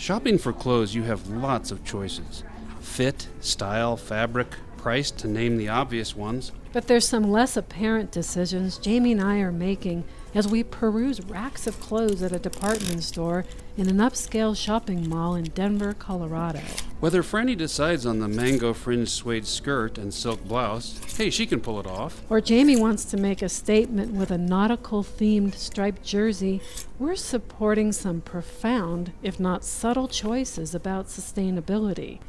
[0.00, 2.42] Shopping for clothes, you have lots of choices
[2.80, 6.52] fit, style, fabric, price, to name the obvious ones.
[6.72, 11.66] But there's some less apparent decisions Jamie and I are making as we peruse racks
[11.66, 13.44] of clothes at a department store
[13.76, 16.60] in an upscale shopping mall in Denver, Colorado.
[17.00, 21.60] Whether Frani decides on the mango fringe suede skirt and silk blouse, hey, she can
[21.60, 22.22] pull it off.
[22.28, 26.60] Or Jamie wants to make a statement with a nautical themed striped jersey,
[26.98, 32.20] we're supporting some profound, if not subtle, choices about sustainability.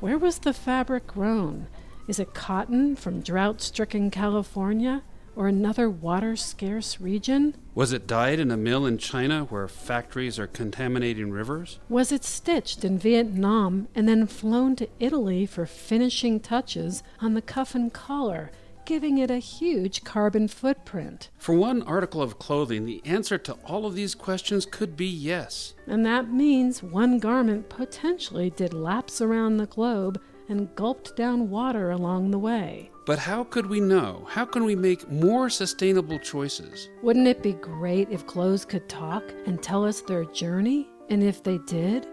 [0.00, 1.68] Where was the fabric grown?
[2.08, 5.02] Is it cotton from drought stricken California?
[5.36, 7.54] Or another water scarce region?
[7.74, 11.78] Was it dyed in a mill in China where factories are contaminating rivers?
[11.88, 17.42] Was it stitched in Vietnam and then flown to Italy for finishing touches on the
[17.42, 18.50] cuff and collar?
[18.86, 21.28] giving it a huge carbon footprint.
[21.36, 25.74] For one article of clothing, the answer to all of these questions could be yes.
[25.86, 31.90] And that means one garment potentially did laps around the globe and gulped down water
[31.90, 32.90] along the way.
[33.04, 34.26] But how could we know?
[34.28, 36.88] How can we make more sustainable choices?
[37.02, 40.88] Wouldn't it be great if clothes could talk and tell us their journey?
[41.08, 42.06] And if they did,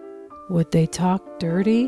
[0.49, 1.87] would they talk dirty?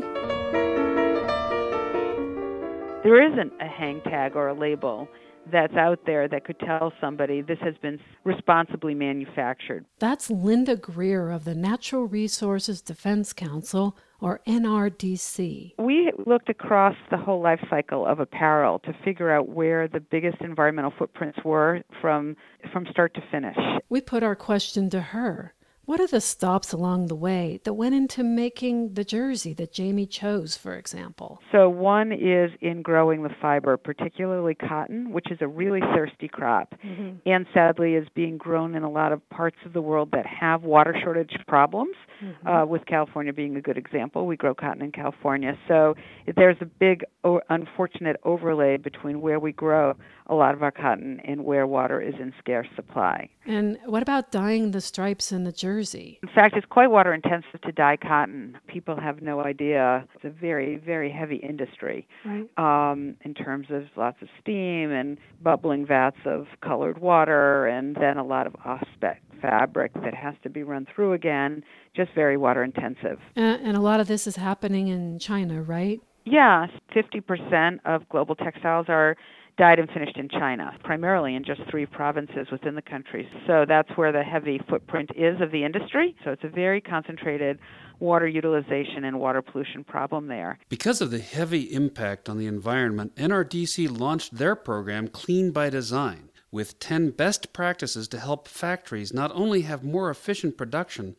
[3.04, 5.08] There isn't a hang tag or a label
[5.52, 9.84] that's out there that could tell somebody this has been responsibly manufactured.
[10.00, 15.74] That's Linda Greer of the Natural Resources Defense Council, or NRDC.
[15.78, 20.40] We looked across the whole life cycle of apparel to figure out where the biggest
[20.40, 22.36] environmental footprints were from
[22.72, 23.56] from start to finish.
[23.88, 25.52] We put our question to her.
[25.86, 30.04] What are the stops along the way that went into making the jersey that Jamie
[30.04, 31.40] chose, for example?
[31.52, 36.74] So, one is in growing the fiber, particularly cotton, which is a really thirsty crop,
[36.84, 37.18] mm-hmm.
[37.24, 40.64] and sadly is being grown in a lot of parts of the world that have
[40.64, 42.48] water shortage problems, mm-hmm.
[42.48, 44.26] uh, with California being a good example.
[44.26, 45.56] We grow cotton in California.
[45.68, 45.94] So,
[46.34, 49.94] there's a big, o- unfortunate overlay between where we grow
[50.26, 53.30] a lot of our cotton and where water is in scarce supply.
[53.46, 55.75] And what about dyeing the stripes in the jersey?
[56.22, 58.58] In fact, it's quite water intensive to dye cotton.
[58.66, 60.06] People have no idea.
[60.14, 62.48] It's a very, very heavy industry right.
[62.58, 68.18] um, in terms of lots of steam and bubbling vats of colored water, and then
[68.18, 71.62] a lot of off-spec fabric that has to be run through again.
[71.94, 73.18] Just very water intensive.
[73.36, 76.00] Uh, and a lot of this is happening in China, right?
[76.24, 79.16] Yeah, 50% of global textiles are
[79.58, 83.28] dyed and finished in China, primarily in just three provinces within the country.
[83.46, 86.14] So that's where the heavy footprint is of the industry.
[86.24, 87.58] So it's a very concentrated
[87.98, 90.58] water utilization and water pollution problem there.
[90.68, 96.30] Because of the heavy impact on the environment, NRDC launched their program Clean by Design
[96.50, 101.16] with 10 best practices to help factories not only have more efficient production,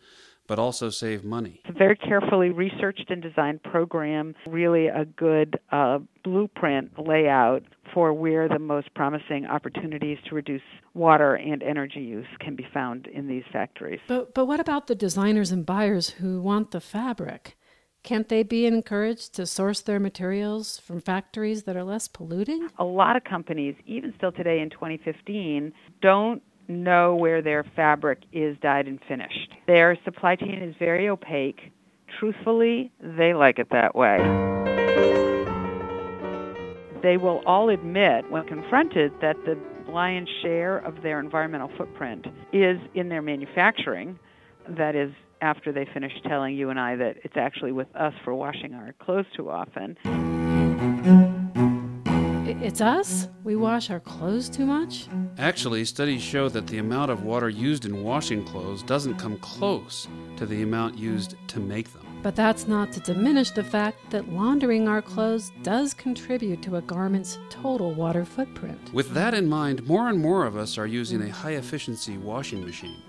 [0.48, 1.62] but also save money.
[1.66, 7.64] It's a very carefully researched and designed program, really a good uh, blueprint layout
[7.94, 10.62] for where the most promising opportunities to reduce
[10.94, 14.00] water and energy use can be found in these factories.
[14.08, 17.58] But, but what about the designers and buyers who want the fabric?
[18.04, 22.70] Can't they be encouraged to source their materials from factories that are less polluting?
[22.78, 28.58] A lot of companies, even still today in 2015, don't know where their fabric is
[28.62, 29.54] dyed and finished.
[29.68, 31.72] Their supply chain is very opaque.
[32.20, 34.18] Truthfully, they like it that way.
[37.04, 39.58] They will all admit, when confronted, that the
[39.90, 44.18] lion's share of their environmental footprint is in their manufacturing.
[44.68, 45.12] That is,
[45.42, 48.94] after they finish telling you and I that it's actually with us for washing our
[49.00, 49.96] clothes too often.
[52.60, 53.28] It's us?
[53.44, 55.08] We wash our clothes too much?
[55.38, 60.08] Actually, studies show that the amount of water used in washing clothes doesn't come close
[60.38, 62.04] to the amount used to make them.
[62.24, 66.82] But that's not to diminish the fact that laundering our clothes does contribute to a
[66.82, 68.92] garment's total water footprint.
[68.92, 72.66] With that in mind, more and more of us are using a high efficiency washing
[72.66, 73.04] machine.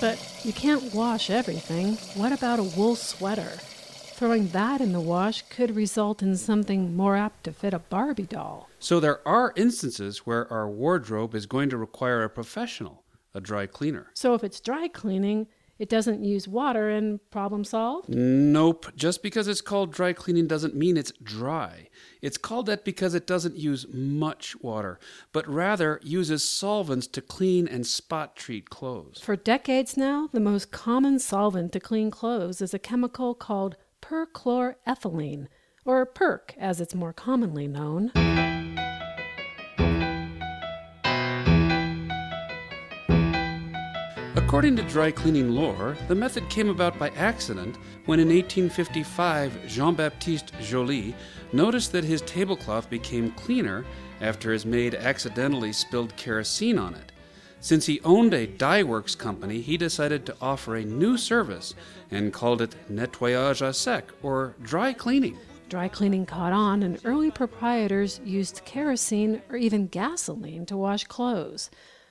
[0.00, 1.94] But you can't wash everything.
[2.20, 3.52] What about a wool sweater?
[4.16, 8.22] Throwing that in the wash could result in something more apt to fit a Barbie
[8.22, 8.70] doll.
[8.78, 13.04] So there are instances where our wardrobe is going to require a professional,
[13.34, 14.12] a dry cleaner.
[14.14, 15.48] So if it's dry cleaning,
[15.78, 18.08] it doesn't use water and problem solved?
[18.08, 18.86] Nope.
[18.96, 21.90] Just because it's called dry cleaning doesn't mean it's dry.
[22.22, 24.98] It's called that because it doesn't use much water,
[25.34, 29.20] but rather uses solvents to clean and spot treat clothes.
[29.20, 33.76] For decades now, the most common solvent to clean clothes is a chemical called
[34.08, 35.48] perchloroethylene,
[35.84, 38.12] or PERC as it's more commonly known.
[44.36, 47.76] According to dry cleaning lore, the method came about by accident
[48.06, 51.14] when in 1855 Jean Baptiste Joly
[51.52, 53.84] noticed that his tablecloth became cleaner
[54.20, 57.12] after his maid accidentally spilled kerosene on it.
[57.60, 61.74] Since he owned a dye works company, he decided to offer a new service
[62.10, 65.36] and called it nettoyage à sec, or dry cleaning.
[65.68, 71.70] Dry cleaning caught on, and early proprietors used kerosene or even gasoline to wash clothes,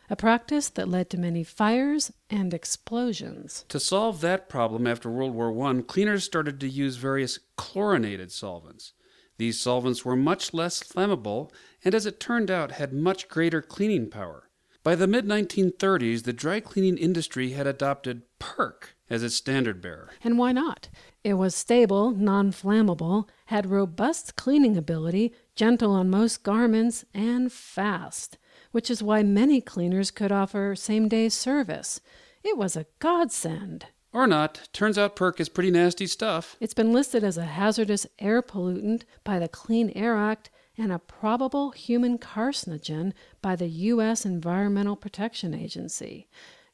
[0.09, 3.63] a practice that led to many fires and explosions.
[3.69, 8.92] To solve that problem after World War I, cleaners started to use various chlorinated solvents.
[9.38, 11.50] These solvents were much less flammable
[11.83, 14.44] and, as it turned out, had much greater cleaning power.
[14.86, 20.12] By the mid 1930s, the dry cleaning industry had adopted PERC as its standard bearer.
[20.24, 20.90] And why not?
[21.24, 28.38] It was stable, non flammable, had robust cleaning ability, gentle on most garments, and fast,
[28.74, 32.00] which is why many cleaners could offer same day service.
[32.44, 33.88] It was a godsend.
[34.14, 34.70] Or not.
[34.72, 36.58] Turns out PERC is pretty nasty stuff.
[36.60, 41.00] It's been listed as a hazardous air pollutant by the Clean Air Act and a
[41.00, 44.25] probable human carcinogen by the U.S.
[44.25, 46.27] Environmental Protection Agency.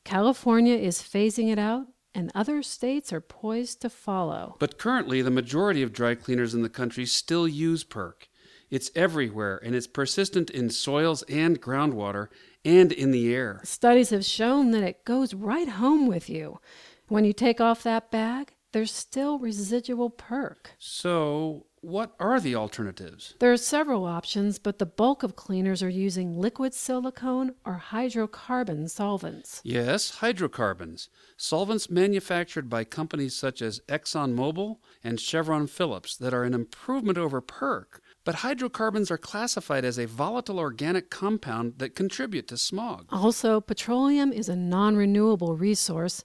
[0.04, 4.56] California is phasing it out, and other states are poised to follow.
[4.60, 8.28] But currently, the majority of dry cleaners in the country still use PERC.
[8.70, 12.28] It's everywhere, and it's persistent in soils and groundwater
[12.64, 13.60] and in the air.
[13.64, 16.60] Studies have shown that it goes right home with you.
[17.08, 20.68] When you take off that bag, there's still residual PERC.
[20.80, 23.34] So, what are the alternatives?
[23.40, 28.90] There are several options, but the bulk of cleaners are using liquid silicone or hydrocarbon
[28.90, 29.62] solvents.
[29.64, 31.10] Yes, hydrocarbons.
[31.38, 37.42] Solvents manufactured by companies such as ExxonMobil and Chevron Phillips that are an improvement over
[37.42, 38.00] PERC.
[38.24, 43.08] But hydrocarbons are classified as a volatile organic compound that contribute to smog.
[43.12, 46.24] Also, petroleum is a non renewable resource,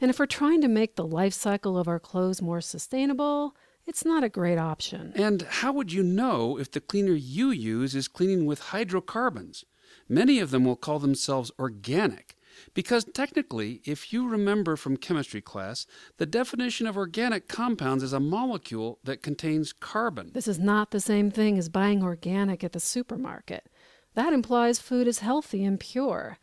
[0.00, 3.56] and if we're trying to make the life cycle of our clothes more sustainable,
[3.88, 5.12] it's not a great option.
[5.16, 9.64] And how would you know if the cleaner you use is cleaning with hydrocarbons?
[10.08, 12.36] Many of them will call themselves organic.
[12.74, 15.86] Because technically, if you remember from chemistry class,
[16.16, 20.32] the definition of organic compounds is a molecule that contains carbon.
[20.34, 23.68] This is not the same thing as buying organic at the supermarket.
[24.14, 26.38] That implies food is healthy and pure.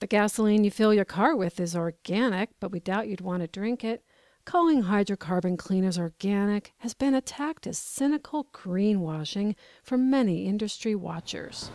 [0.00, 3.46] The gasoline you fill your car with is organic, but we doubt you'd want to
[3.46, 4.02] drink it.
[4.44, 11.70] Calling hydrocarbon cleaners organic has been attacked as cynical greenwashing from many industry watchers.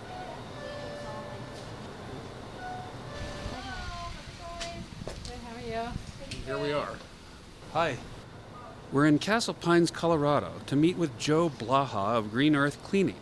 [6.45, 6.93] Here we are.
[7.73, 7.97] Hi.
[8.91, 13.15] We're in Castle Pines, Colorado to meet with Joe Blaha of Green Earth Cleaning.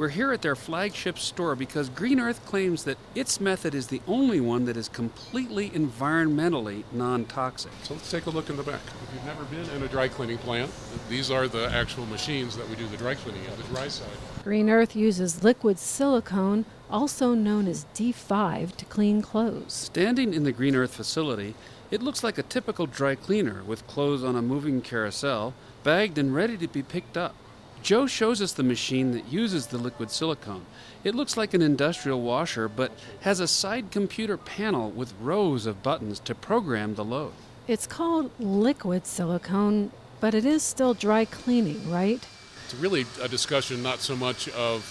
[0.00, 4.00] We're here at their flagship store because Green Earth claims that its method is the
[4.08, 7.70] only one that is completely environmentally non toxic.
[7.82, 8.80] So let's take a look in the back.
[8.86, 10.70] If you've never been in a dry cleaning plant,
[11.10, 14.08] these are the actual machines that we do the dry cleaning on the dry side.
[14.42, 19.74] Green Earth uses liquid silicone, also known as D5, to clean clothes.
[19.74, 21.54] Standing in the Green Earth facility,
[21.90, 25.52] it looks like a typical dry cleaner with clothes on a moving carousel,
[25.84, 27.34] bagged and ready to be picked up.
[27.82, 30.66] Joe shows us the machine that uses the liquid silicone.
[31.02, 35.82] It looks like an industrial washer, but has a side computer panel with rows of
[35.82, 37.32] buttons to program the load.
[37.66, 42.26] It's called liquid silicone, but it is still dry cleaning, right?
[42.66, 44.84] It's really a discussion not so much of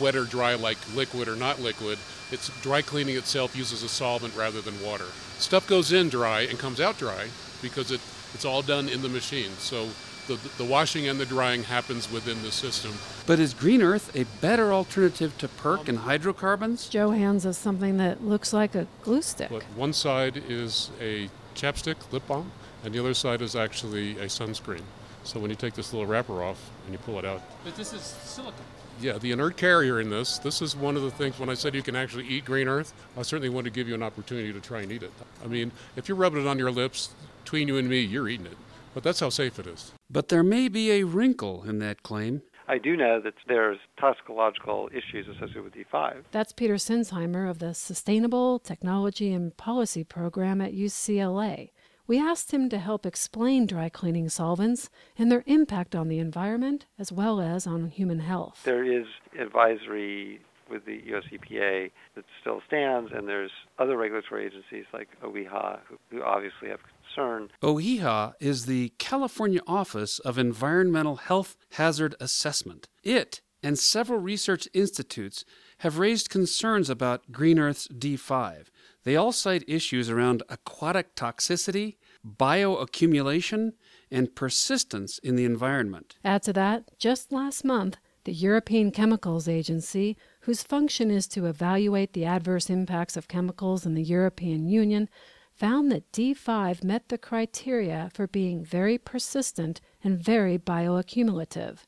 [0.00, 1.98] wet or dry like liquid or not liquid.
[2.30, 5.06] It's dry cleaning itself uses a solvent rather than water.
[5.38, 7.28] Stuff goes in dry and comes out dry
[7.60, 8.00] because it,
[8.34, 9.50] it's all done in the machine.
[9.58, 9.88] So
[10.26, 12.92] the, the washing and the drying happens within the system.
[13.26, 16.88] But is Green Earth a better alternative to PERC and um, hydrocarbons?
[16.88, 19.50] Joe hands us something that looks like a glue stick.
[19.50, 22.52] But one side is a chapstick, lip balm,
[22.84, 24.82] and the other side is actually a sunscreen.
[25.24, 27.42] So when you take this little wrapper off and you pull it out.
[27.64, 28.54] But this is silicone.
[29.00, 31.74] Yeah, the inert carrier in this, this is one of the things when I said
[31.74, 34.60] you can actually eat green earth, I certainly want to give you an opportunity to
[34.60, 35.12] try and eat it.
[35.44, 37.10] I mean, if you're rubbing it on your lips,
[37.44, 38.56] between you and me, you're eating it.
[38.96, 39.92] But that's how safe it is.
[40.08, 42.40] But there may be a wrinkle in that claim.
[42.66, 46.22] I do know that there's toxicological issues associated with D5.
[46.30, 51.72] That's Peter Sinsheimer of the Sustainable Technology and Policy Program at UCLA.
[52.06, 54.88] We asked him to help explain dry cleaning solvents
[55.18, 58.62] and their impact on the environment as well as on human health.
[58.64, 59.04] There is
[59.38, 65.80] advisory with the US EPA that still stands, and there's other regulatory agencies like OEHA
[65.86, 66.80] who, who obviously have
[67.16, 67.50] concern.
[67.62, 72.88] OEHA is the California Office of Environmental Health Hazard Assessment.
[73.02, 75.44] It and several research institutes
[75.78, 78.66] have raised concerns about Green Earth's D5.
[79.04, 83.72] They all cite issues around aquatic toxicity, bioaccumulation,
[84.10, 86.16] and persistence in the environment.
[86.24, 92.12] Add to that, just last month, the European Chemicals Agency, whose function is to evaluate
[92.12, 95.08] the adverse impacts of chemicals in the European Union,
[95.56, 101.78] found that D5 met the criteria for being very persistent and very bioaccumulative.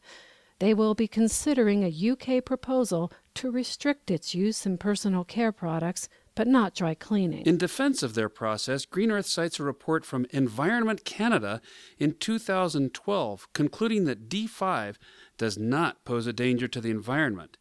[0.58, 6.08] They will be considering a UK proposal to restrict its use in personal care products
[6.34, 7.44] but not dry cleaning.
[7.44, 11.60] In defense of their process, Green Earth cites a report from Environment Canada
[11.98, 14.96] in 2012 concluding that D5
[15.36, 17.56] does not pose a danger to the environment.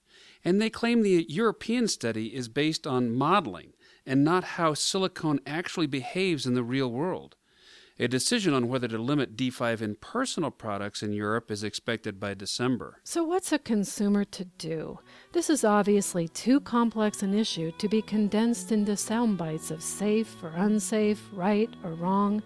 [0.45, 3.73] And they claim the European study is based on modeling
[4.07, 7.35] and not how silicone actually behaves in the real world.
[7.99, 12.35] A decision on whether to limit D5 in personal products in Europe is expected by
[12.35, 13.01] December.
[13.03, 14.99] So, what's a consumer to do?
[15.33, 20.35] This is obviously too complex an issue to be condensed into sound bites of safe
[20.43, 22.43] or unsafe, right or wrong.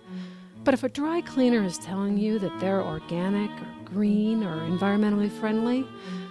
[0.64, 5.30] But if a dry cleaner is telling you that they're organic or green or environmentally
[5.30, 5.86] friendly,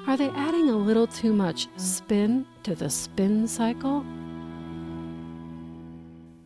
[0.07, 4.03] are they adding a little too much spin to the spin cycle?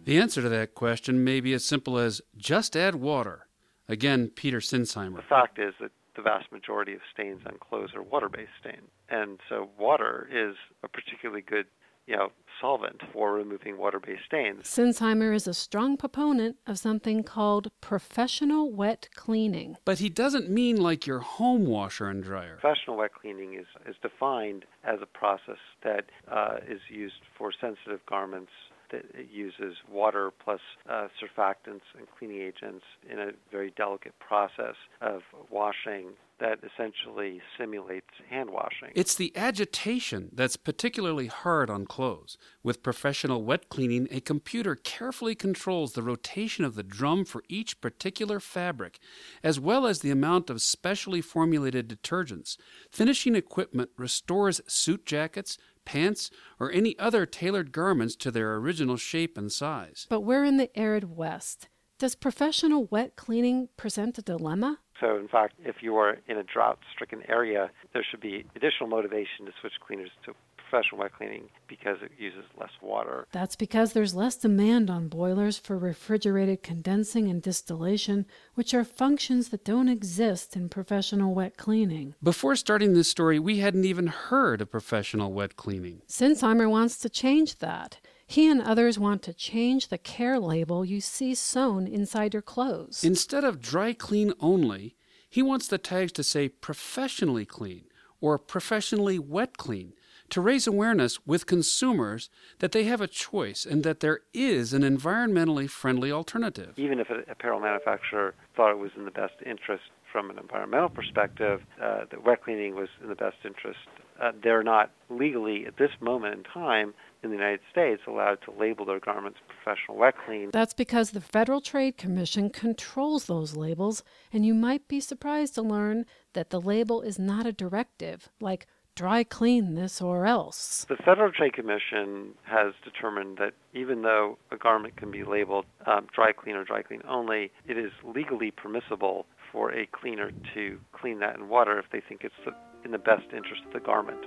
[0.04, 3.46] The answer to that question may be as simple as just add water.
[3.88, 5.16] Again, Peter Sinsheimer.
[5.16, 9.40] The fact is that the vast majority of stains on clothes are water-based stains, and
[9.48, 11.66] so water is a particularly good,
[12.06, 12.28] you know,
[12.60, 14.64] solvent for removing water-based stains.
[14.64, 19.76] Sinsheimer is a strong proponent of something called professional wet cleaning.
[19.84, 22.58] But he doesn't mean like your home washer and dryer.
[22.60, 28.00] Professional wet cleaning is, is defined as a process that uh, is used for sensitive
[28.06, 28.52] garments
[28.94, 34.76] that it uses water plus uh, surfactants and cleaning agents in a very delicate process
[35.00, 36.10] of washing
[36.40, 38.90] that essentially simulates hand washing.
[38.94, 42.36] It's the agitation that's particularly hard on clothes.
[42.62, 47.80] With professional wet cleaning, a computer carefully controls the rotation of the drum for each
[47.80, 48.98] particular fabric,
[49.44, 52.56] as well as the amount of specially formulated detergents.
[52.90, 59.36] Finishing equipment restores suit jackets, pants, or any other tailored garments to their original shape
[59.38, 60.06] and size.
[60.08, 61.68] But we're in the arid West.
[61.98, 64.80] Does professional wet cleaning present a dilemma?
[65.04, 68.88] So, in fact, if you are in a drought stricken area, there should be additional
[68.88, 73.26] motivation to switch cleaners to professional wet cleaning because it uses less water.
[73.30, 79.50] That's because there's less demand on boilers for refrigerated condensing and distillation, which are functions
[79.50, 82.14] that don't exist in professional wet cleaning.
[82.22, 86.00] Before starting this story, we hadn't even heard of professional wet cleaning.
[86.08, 87.98] Sinsheimer wants to change that.
[88.26, 93.04] He and others want to change the care label you see sewn inside your clothes.
[93.04, 94.96] Instead of dry clean only,
[95.28, 97.84] he wants the tags to say professionally clean
[98.20, 99.92] or professionally wet clean
[100.30, 104.82] to raise awareness with consumers that they have a choice and that there is an
[104.82, 106.72] environmentally friendly alternative.
[106.76, 110.88] Even if an apparel manufacturer thought it was in the best interest from an environmental
[110.88, 113.80] perspective, uh, that wet cleaning was in the best interest,
[114.20, 118.52] uh, they're not legally at this moment in time in the United States allowed to
[118.52, 120.50] label their garments professional wet clean.
[120.52, 124.02] That's because the Federal Trade Commission controls those labels,
[124.32, 128.66] and you might be surprised to learn that the label is not a directive, like
[128.94, 130.86] dry clean this or else.
[130.88, 136.06] The Federal Trade Commission has determined that even though a garment can be labeled um,
[136.14, 141.20] dry clean or dry clean only, it is legally permissible for a cleaner to clean
[141.20, 142.52] that in water if they think it's the,
[142.84, 144.24] in the best interest of the garment.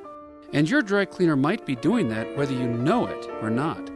[0.53, 3.89] And your dry cleaner might be doing that whether you know it or not.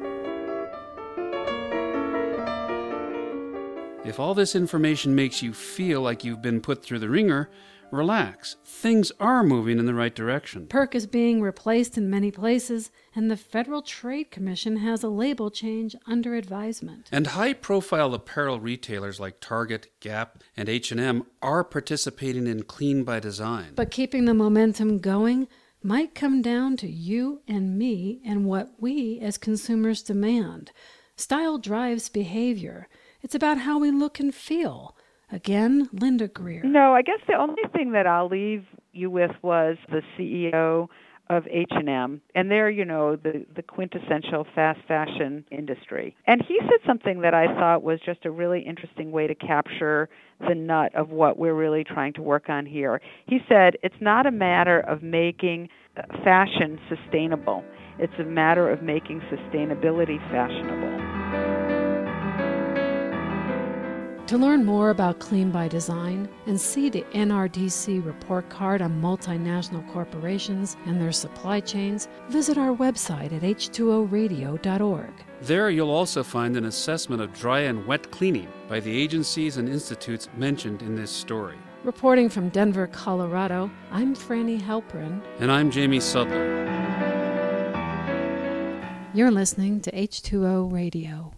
[4.05, 7.49] If all this information makes you feel like you've been put through the wringer,
[7.91, 8.55] relax.
[8.65, 10.65] Things are moving in the right direction.
[10.67, 15.51] PERC is being replaced in many places, and the Federal Trade Commission has a label
[15.51, 17.09] change under advisement.
[17.11, 23.73] And high-profile apparel retailers like Target, Gap, and H&M are participating in Clean by Design.
[23.75, 25.47] But keeping the momentum going
[25.83, 30.71] might come down to you and me and what we as consumers demand.
[31.15, 32.87] Style drives behavior.
[33.21, 34.95] It's about how we look and feel.
[35.31, 36.63] Again, Linda Greer.
[36.63, 40.87] No, I guess the only thing that I'll leave you with was the CEO
[41.31, 46.13] of H&M and they're you know the the quintessential fast fashion industry.
[46.27, 50.09] And he said something that I thought was just a really interesting way to capture
[50.45, 53.01] the nut of what we're really trying to work on here.
[53.27, 57.63] He said it's not a matter of making uh, fashion sustainable.
[57.97, 61.20] It's a matter of making sustainability fashionable
[64.31, 69.85] To learn more about Clean by Design and see the NRDC report card on multinational
[69.91, 75.11] corporations and their supply chains, visit our website at h2oradio.org.
[75.41, 79.67] There you'll also find an assessment of dry and wet cleaning by the agencies and
[79.67, 81.57] institutes mentioned in this story.
[81.83, 85.21] Reporting from Denver, Colorado, I'm Frani Halperin.
[85.41, 86.69] And I'm Jamie Sudler.
[89.13, 91.33] You're listening to H2O Radio.